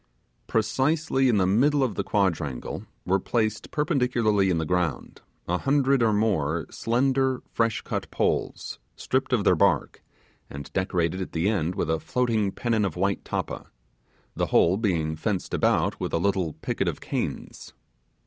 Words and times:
Precisely 0.47 1.29
in 1.29 1.37
the 1.37 1.45
middle 1.45 1.83
of 1.83 1.93
the 1.93 2.03
quadrangle 2.03 2.87
were 3.05 3.19
placed 3.19 3.69
perpendicularly 3.69 4.49
in 4.49 4.57
the 4.57 4.65
ground, 4.65 5.21
a 5.47 5.59
hundred 5.59 6.01
or 6.01 6.11
more 6.11 6.65
slender, 6.71 7.43
fresh 7.51 7.83
cut 7.83 8.09
poles, 8.09 8.79
stripped 8.95 9.31
of 9.31 9.43
their 9.43 9.53
bark, 9.55 10.03
and 10.49 10.73
decorated 10.73 11.21
at 11.21 11.33
the 11.33 11.47
end 11.47 11.75
with 11.75 11.87
a 11.87 11.99
floating 11.99 12.51
pennon 12.51 12.83
of 12.83 12.95
white 12.95 13.23
tappa; 13.23 13.67
the 14.35 14.47
whole 14.47 14.75
being 14.75 15.15
fenced 15.15 15.53
about 15.53 15.99
with 15.99 16.13
a 16.13 16.17
little 16.17 16.53
picket 16.63 16.87
of 16.87 16.99
canes. 16.99 17.71